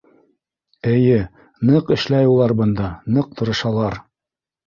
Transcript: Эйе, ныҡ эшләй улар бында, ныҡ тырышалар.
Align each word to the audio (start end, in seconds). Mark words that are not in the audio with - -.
Эйе, 0.93 1.17
ныҡ 1.69 1.91
эшләй 1.97 2.31
улар 2.31 2.55
бында, 2.61 2.89
ныҡ 3.17 3.31
тырышалар. 3.43 4.01